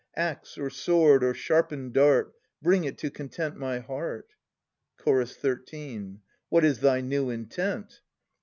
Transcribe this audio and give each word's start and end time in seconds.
Axe 0.15 0.57
or 0.57 0.71
sword 0.71 1.23
or 1.23 1.35
sharpened 1.35 1.93
dart. 1.93 2.33
Bring 2.59 2.85
it 2.85 2.97
to 2.97 3.11
content 3.11 3.55
my 3.57 3.77
heart. 3.77 4.29
Ch. 4.99 5.03
13. 5.31 6.21
What 6.49 6.65
is 6.65 6.79
thy 6.79 7.01
new 7.01 7.29
intent? 7.29 8.01